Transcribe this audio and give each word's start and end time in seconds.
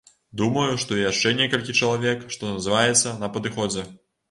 Думаю, 0.39 0.71
што 0.83 0.95
і 0.97 1.03
яшчэ 1.09 1.33
некалькі 1.41 1.77
чалавек, 1.81 2.25
што 2.39 2.51
называецца, 2.57 3.15
на 3.23 3.33
падыходзе. 3.39 3.89